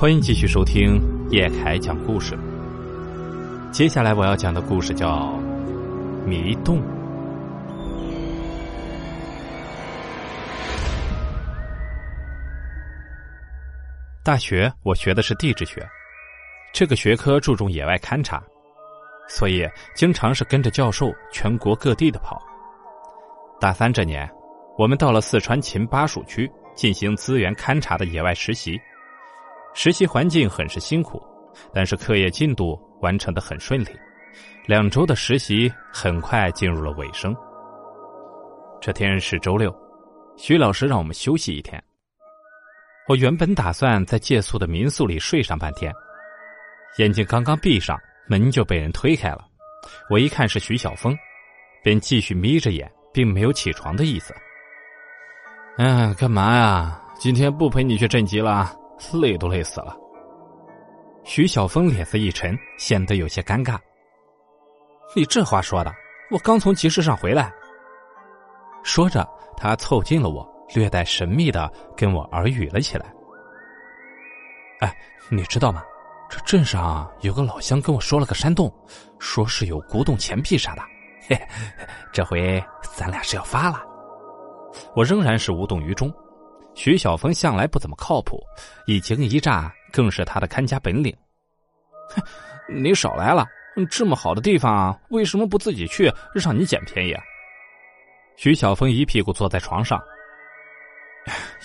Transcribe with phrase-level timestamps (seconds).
[0.00, 2.34] 欢迎继续收听叶凯讲故事。
[3.70, 5.38] 接下来我要讲的故事叫
[6.24, 6.80] 《迷洞》。
[14.24, 15.86] 大学我学的是地质学，
[16.72, 18.42] 这个学科注重野外勘察，
[19.28, 22.40] 所以经常是跟着教授全国各地的跑。
[23.60, 24.26] 大三这年，
[24.78, 28.80] 我们到了四川秦巴蜀区进行资源勘察的野外实习。
[29.74, 31.22] 实习环境很是辛苦，
[31.72, 33.88] 但是课业进度完成的很顺利。
[34.66, 37.34] 两周的实习很快进入了尾声。
[38.80, 39.74] 这天是周六，
[40.36, 41.82] 徐老师让我们休息一天。
[43.08, 45.92] 我原本打算在借宿的民宿里睡上半天，
[46.98, 47.98] 眼睛刚刚闭上，
[48.28, 49.46] 门就被人推开了。
[50.08, 51.16] 我一看是徐晓峰，
[51.82, 54.34] 便继续眯着眼，并没有起床的意思。
[55.78, 57.02] 嗯，干嘛呀？
[57.18, 58.72] 今天不陪你去镇级了？
[59.12, 59.96] 累都累死了。
[61.24, 63.78] 徐晓峰脸色一沉，显得有些尴尬。
[65.14, 65.92] 你这话说的，
[66.30, 67.52] 我刚从集市上回来。
[68.82, 73.12] 说着，他凑近了我，略带神秘的跟我耳语了起来。
[74.80, 74.96] 哎，
[75.28, 75.82] 你知道吗？
[76.28, 78.72] 这镇上有个老乡跟我说了个山洞，
[79.18, 80.82] 说是有古董钱币啥的。
[81.28, 81.36] 嘿，
[82.12, 82.62] 这回
[82.96, 83.84] 咱俩是要发了。
[84.94, 86.12] 我仍然是无动于衷。
[86.74, 88.40] 徐晓峰向来不怎么靠谱，
[88.86, 91.14] 一惊一乍更是他的看家本领。
[92.10, 92.22] 哼，
[92.68, 93.46] 你少来了！
[93.90, 97.14] 这么好的地方，为什么不自己去，让你捡便宜？
[98.36, 100.00] 徐晓峰一屁股坐在床上。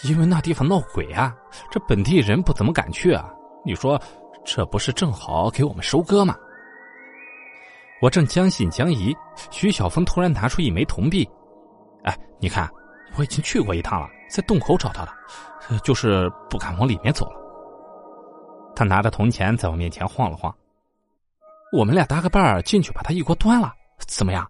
[0.04, 1.34] 因为那地方闹鬼啊，
[1.72, 3.32] 这本地人不怎么敢去啊。
[3.64, 4.00] 你说，
[4.46, 6.36] 这不是正好给我们收割吗？
[8.02, 9.16] 我正将信将疑，
[9.50, 11.28] 徐晓峰突然拿出一枚铜币。
[12.04, 12.70] 哎，你看，
[13.18, 14.10] 我已经去过一趟了。
[14.36, 17.40] 在洞口找到的，就是不敢往里面走了。
[18.76, 20.54] 他拿着铜钱在我面前晃了晃，
[21.72, 23.72] 我们俩搭个伴儿进去把他一锅端了，
[24.06, 24.46] 怎么样？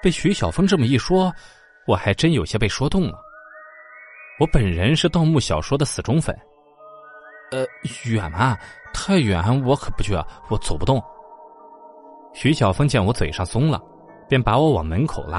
[0.00, 1.32] 被徐小峰这么一说，
[1.88, 3.18] 我还真有些被说动了。
[4.38, 6.32] 我本人是盗墓小说的死忠粉，
[7.50, 7.66] 呃，
[8.04, 8.56] 远吗？
[8.92, 10.14] 太远我可不去，
[10.48, 11.02] 我走不动。
[12.32, 13.82] 徐小峰见我嘴上松了，
[14.28, 15.38] 便把我往门口拉。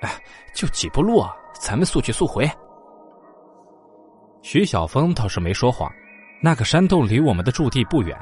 [0.00, 0.18] 哎，
[0.54, 1.36] 就几步路啊。
[1.60, 2.48] 咱们速去速回。
[4.42, 5.90] 徐晓峰倒是没说谎，
[6.40, 8.16] 那个山洞离我们的驻地不远，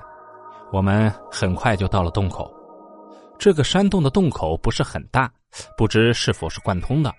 [0.72, 2.52] 我们很快就到了洞口。
[3.38, 5.30] 这个山洞的洞口不是很大，
[5.76, 7.12] 不知是否是贯通的。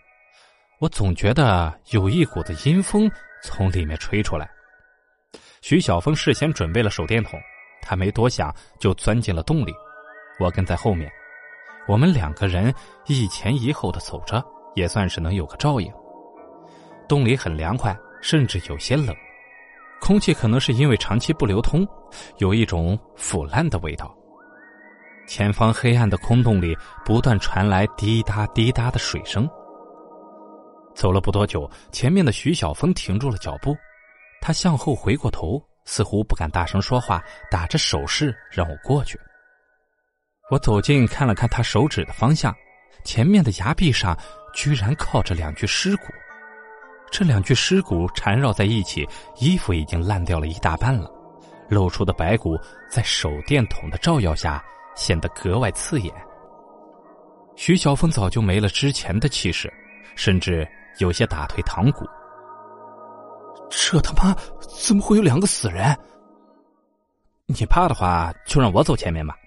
[0.80, 3.10] 我总觉得有一股子阴风
[3.44, 4.50] 从里面吹出来。
[5.62, 7.40] 徐晓峰事先准备了手电筒，
[7.82, 9.74] 他没多想就钻进了洞里，
[10.40, 11.12] 我跟在后面。
[11.88, 12.74] 我们两个人
[13.06, 14.44] 一前一后的走着，
[14.74, 15.94] 也算是能有个照应。
[17.08, 19.16] 洞里很凉快，甚至有些冷，
[20.00, 21.88] 空气可能是因为长期不流通，
[22.38, 24.16] 有一种腐烂的味道。
[25.28, 29.50] 前方黑暗的空洞里不断传来滴答滴答的水声。
[30.94, 33.76] 走了不多久，前面的徐晓峰停住了脚步，
[34.40, 39.20] 他向后回过头，似乎不敢大声说话，打着手势让我过去。
[40.52, 42.56] 我走近看了看他手指的方向，
[43.04, 44.16] 前面的崖壁上
[44.54, 46.04] 居然靠着两具尸骨。
[47.18, 51.10] 这两具尸骨缠绕在一起，衣服已经烂掉了一大半了，
[51.70, 52.60] 露出的白骨
[52.90, 54.62] 在手电筒的照耀下
[54.98, 56.14] 显得格外刺眼。
[57.56, 59.72] 徐晓峰早就没了之前的气势，
[60.18, 60.68] 甚至
[60.98, 62.06] 有些打退堂鼓。
[63.70, 65.98] 这他妈怎么会有两个死人？
[67.46, 69.38] 你怕的话，就让我走前面吧。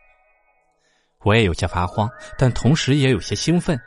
[1.23, 2.09] 我也有些发慌，
[2.39, 3.78] 但同时也有些兴奋。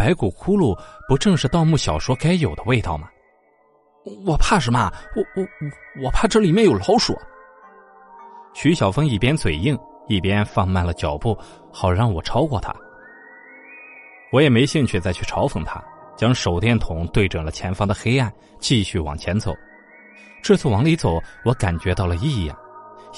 [0.00, 0.74] 白骨骷髅
[1.06, 3.06] 不正是盗墓小说该有的味道吗？
[4.24, 4.90] 我怕什么？
[5.14, 7.14] 我我我我怕这里面有老鼠。
[8.54, 9.78] 徐晓峰一边嘴硬，
[10.08, 11.36] 一边放慢了脚步，
[11.70, 12.74] 好让我超过他。
[14.32, 15.84] 我也没兴趣再去嘲讽他，
[16.16, 19.54] 将手电筒对准了前方的黑暗，继续往前走。
[20.42, 22.58] 这次往里走，我感觉到了异样，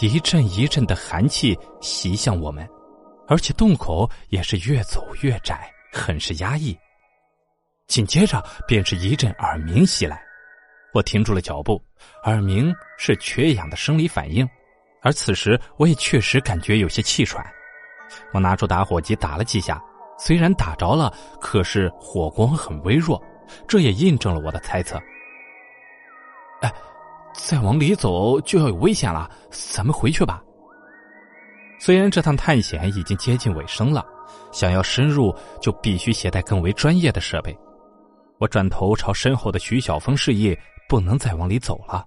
[0.00, 2.68] 一阵一阵的寒气袭向我们，
[3.28, 5.71] 而且洞口也是越走越窄。
[5.92, 6.76] 很是压抑，
[7.86, 10.20] 紧接着便是一阵耳鸣袭来，
[10.94, 11.80] 我停住了脚步。
[12.24, 14.48] 耳鸣是缺氧的生理反应，
[15.02, 17.44] 而此时我也确实感觉有些气喘。
[18.32, 19.80] 我拿出打火机打了几下，
[20.18, 23.22] 虽然打着了，可是火光很微弱，
[23.68, 25.00] 这也印证了我的猜测。
[26.62, 26.72] 哎，
[27.34, 30.42] 再往里走就要有危险了，咱们回去吧。
[31.78, 34.06] 虽然这趟探险已经接近尾声了。
[34.50, 37.56] 想要深入，就必须携带更为专业的设备。
[38.38, 40.56] 我转头朝身后的徐晓峰示意，
[40.88, 42.04] 不能再往里走了。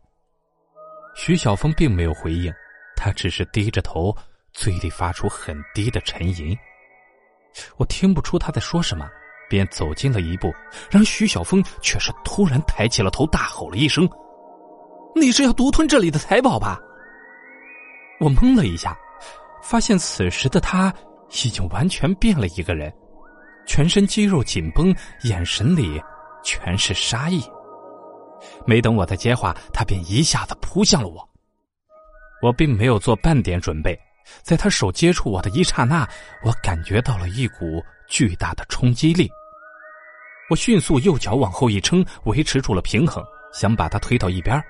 [1.15, 2.53] 徐小峰并没有回应，
[2.95, 4.15] 他只是低着头，
[4.51, 6.57] 嘴里发出很低的沉吟。
[7.77, 9.07] 我听不出他在说什么，
[9.49, 10.53] 便走近了一步，
[10.91, 14.09] 让徐小峰却是突然抬起了头，大吼了一声
[15.15, 16.77] ：“你是要独吞这里的财宝吧？”
[18.19, 18.97] 我懵了一下，
[19.61, 20.93] 发现此时的他
[21.29, 22.93] 已经完全变了一个人，
[23.65, 26.01] 全身肌肉紧绷，眼神里
[26.43, 27.43] 全是杀意。
[28.65, 31.27] 没等我再接话，他便一下子扑向了我。
[32.41, 33.97] 我并没有做半点准备，
[34.43, 36.07] 在他手接触我的一刹那，
[36.43, 39.29] 我感觉到了一股巨大的冲击力。
[40.49, 44.61] 我迅速右脚往后一撑，维持住了平衡，想把他推到一边，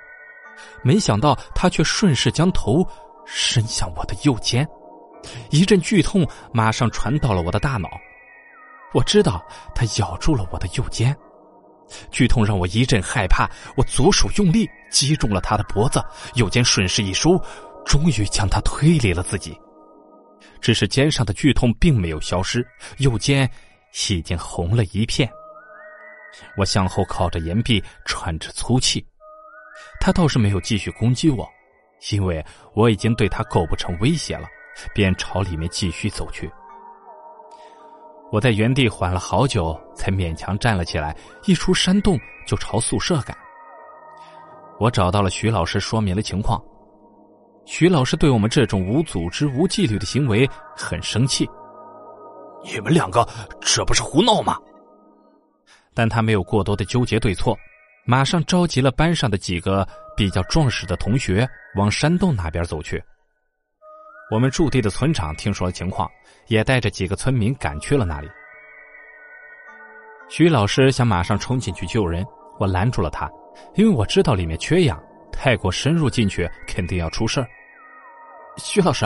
[0.84, 2.88] 没想到他却顺势将头。
[3.28, 4.64] 伸向我的右肩，
[5.50, 7.90] 一阵剧痛马上传到了我的大脑。
[8.94, 11.16] 我知道他咬住了我的右肩，
[12.12, 13.50] 剧痛让我一阵害怕。
[13.76, 16.04] 我左手用力击中了他的脖子，
[16.36, 17.38] 右肩顺势一收，
[17.86, 19.58] 终于将他推离了自己。
[20.62, 22.66] 只是肩上的剧痛并没有消失，
[22.98, 23.50] 右肩
[24.10, 25.30] 已经红了一片。
[26.58, 29.06] 我向后靠着岩壁，喘着粗气。
[30.00, 31.48] 他倒是没有继续攻击我。
[32.12, 34.48] 因为我已经对他构不成威胁了，
[34.94, 36.52] 便朝里面继续走去。
[38.32, 41.16] 我在原地缓了好久，才勉强站了起来。
[41.46, 43.38] 一出山洞就朝宿舍赶。
[44.80, 46.62] 我找到了徐老师，说明了情况。
[47.66, 51.48] 徐老师对我们这种无组织、无纪律的行为很生气。
[52.64, 53.28] 你们两个
[53.62, 54.58] 这不是胡闹吗？
[55.94, 57.58] 但他没有过多的纠结对错，
[58.06, 59.88] 马上召集了班上的几个
[60.18, 61.48] 比较壮实的同学。
[61.78, 63.02] 往山洞那边走去。
[64.32, 66.10] 我们驻地的村长听说了情况，
[66.48, 68.28] 也带着几个村民赶去了那里。
[70.28, 72.26] 徐老师想马上冲进去救人，
[72.58, 73.30] 我拦住了他，
[73.76, 75.02] 因为我知道里面缺氧，
[75.32, 77.46] 太过深入进去肯定要出事。
[78.58, 79.06] 徐老师，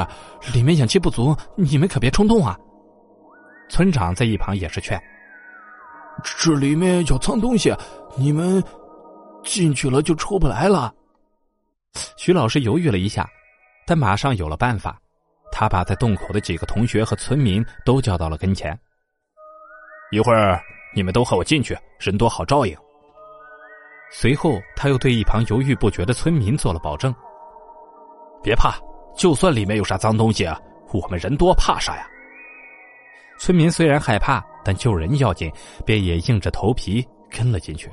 [0.54, 2.58] 里面氧气不足，你们可别冲动啊！
[3.68, 4.98] 村长在一旁也是劝
[6.24, 7.76] ：“这里面有脏东西，
[8.16, 8.64] 你们
[9.44, 10.94] 进去了就出不来了。”
[12.16, 13.30] 徐老师犹豫了一下，
[13.86, 14.98] 但马上有了办法。
[15.60, 18.80] 他把在洞口的几个同学和村民都叫到了跟前。
[20.10, 20.58] 一会儿
[20.96, 22.74] 你们都和我进去，人多好照应。
[24.10, 27.14] 随后，他又对一旁犹豫不决的村民做了保证
[28.42, 28.80] ：“别怕，
[29.18, 30.58] 就算里面有啥脏东西，啊
[30.94, 32.08] 我们人多怕啥呀？”
[33.38, 35.52] 村民虽然害怕，但救人要紧，
[35.86, 37.92] 便也硬着头皮跟了进去。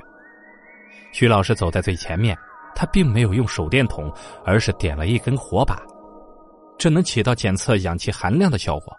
[1.11, 2.33] 徐老师走在最前面。
[2.79, 4.13] 他并没有用手电筒，
[4.45, 5.81] 而是点了一根火把，
[6.77, 8.95] 这能起到检测氧气含量的效果。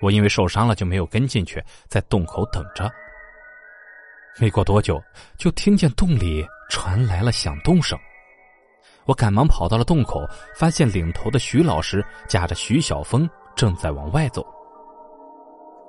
[0.00, 2.90] 我因为受伤了，就没有跟进去，在洞口等着。
[4.38, 5.02] 没过多久，
[5.38, 7.98] 就听见洞里传来了响动声。
[9.04, 14.46] 我赶忙跑到了洞口，发现领头的徐老师夹着徐小峰正在往外走。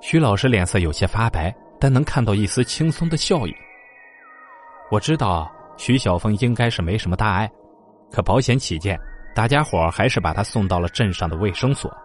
[0.00, 3.54] 徐老师脸色有些发白，但能看到一丝轻松的笑意。
[4.90, 5.50] 我知道。
[5.80, 7.48] 徐小峰应该是没什么大碍，
[8.10, 8.98] 可保险起见，
[9.38, 11.96] 大家伙还是把他送到了镇上的卫生所。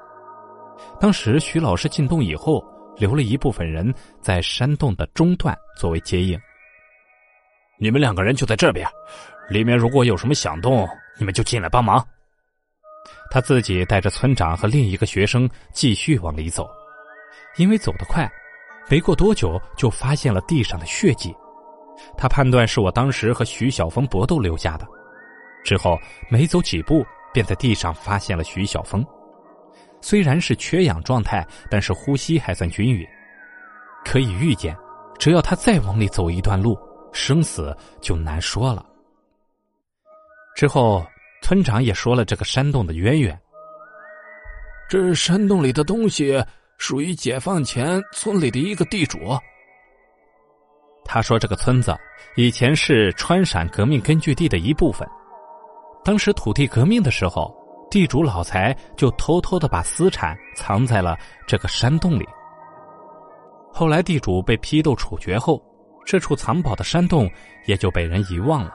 [1.01, 2.63] 当时徐老师进洞以后，
[2.95, 3.91] 留了一部分人
[4.21, 6.39] 在山洞的中段作为接应。
[7.79, 8.87] 你们两个人就在这边，
[9.49, 10.87] 里面如果有什么响动，
[11.17, 12.07] 你们就进来帮忙。
[13.31, 16.69] 他自己带着村长和另一个学生继续往里走，
[17.57, 18.31] 因为走得快，
[18.91, 21.35] 没过多久就发现了地上的血迹。
[22.15, 24.87] 他判断是我当时和徐晓峰搏斗留下的，
[25.63, 25.97] 之后
[26.29, 27.03] 没走几步，
[27.33, 29.05] 便在地上发现了徐小峰。
[29.99, 33.07] 虽然是缺氧状态，但是呼吸还算均匀，
[34.05, 34.77] 可以预见，
[35.17, 36.77] 只要他再往里走一段路，
[37.11, 38.85] 生死就难说了。
[40.55, 41.05] 之后，
[41.41, 43.39] 村长也说了这个山洞的渊源。
[44.89, 46.43] 这山洞里的东西
[46.77, 49.17] 属于解放前村里的一个地主。
[51.05, 51.95] 他说：“这个村子
[52.35, 55.07] 以前是川陕革命根据地的一部分。
[56.03, 57.55] 当时土地革命的时候，
[57.89, 61.17] 地主老财就偷偷的把私产藏在了
[61.47, 62.27] 这个山洞里。
[63.71, 65.63] 后来地主被批斗处决后，
[66.05, 67.29] 这处藏宝的山洞
[67.65, 68.73] 也就被人遗忘了。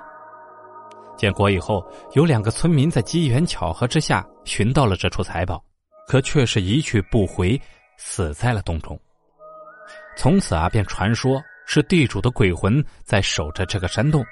[1.16, 5.62] 建国以后，有两个村民在机缘巧合之下寻到了这处财宝，
[6.06, 7.60] 可却是一去不回，
[7.96, 8.98] 死在了洞中。
[10.16, 14.24] 从此啊，便传说。”是地主的鬼魂在守着这个山洞，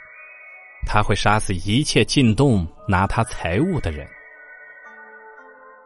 [0.86, 4.06] 他会杀死一切进洞拿他财物的人。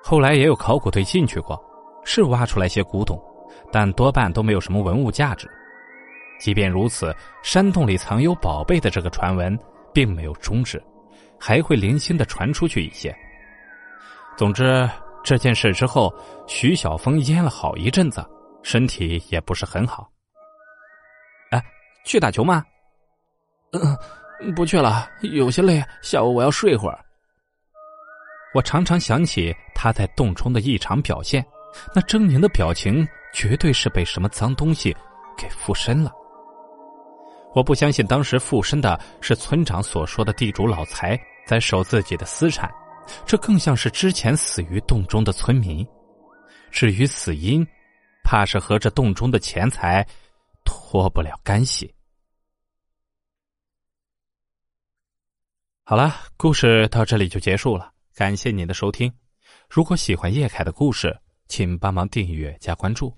[0.03, 1.61] 后来也有考古队进去过，
[2.05, 3.21] 是挖出来些古董，
[3.73, 5.51] 但多半都没有什么文物价值。
[6.39, 9.59] 即便如此，山洞里藏有宝贝的这个传闻
[9.93, 10.83] 并没有终止，
[11.39, 13.15] 还会零星的传出去一些。
[14.37, 14.89] 总之，
[15.23, 16.11] 这件事之后，
[16.47, 18.25] 徐小峰淹了好一阵子，
[18.63, 20.11] 身体也不是很好。
[21.51, 21.63] 哎，
[22.07, 22.65] 去打球吗？
[23.73, 23.97] 嗯，
[24.55, 26.99] 不去了，有些累，下午我要睡会儿。
[28.55, 31.45] 我常常想起他在洞中的异常表现，
[31.95, 34.97] 那狰狞的表情，绝对是被什么脏东西
[35.37, 36.13] 给附身了。
[37.55, 42.71] 我不相信当时附身的是村长所说的地主老财在守自己的私产，
[43.27, 45.87] 这更像是之前死于洞中的村民。
[46.71, 47.67] 至于死因，
[48.25, 50.07] 怕是和这洞中的钱财
[50.65, 51.93] 脱不了干系。
[55.91, 59.13] 好了，故事到这里就结束了，感谢您的收听。
[59.69, 61.19] 如果喜欢叶凯的故事，
[61.49, 63.13] 请帮忙订阅加关注。